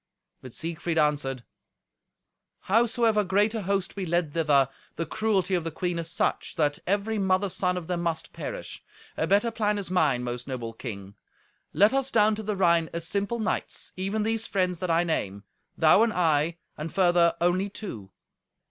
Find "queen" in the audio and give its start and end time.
5.69-5.99